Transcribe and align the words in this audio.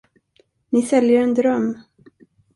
Ni 0.71 0.81
säljer 0.81 1.21
en 1.21 1.33
dröm. 1.33 1.79